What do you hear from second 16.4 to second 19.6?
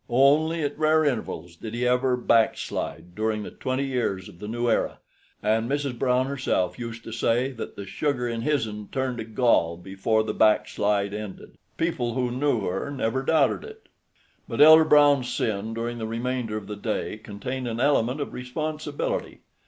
of the day contained an element of responsibility.